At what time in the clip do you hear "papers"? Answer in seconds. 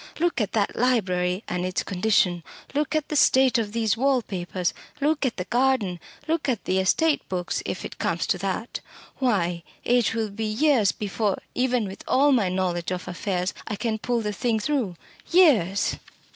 4.23-4.73